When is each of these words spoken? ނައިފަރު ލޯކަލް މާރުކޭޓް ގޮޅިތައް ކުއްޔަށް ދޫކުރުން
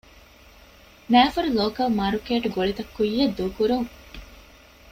ނައިފަރު 1.11 1.49
ލޯކަލް 1.57 1.95
މާރުކޭޓް 1.99 2.47
ގޮޅިތައް 2.55 2.91
ކުއްޔަށް 2.95 3.35
ދޫކުރުން 3.37 3.87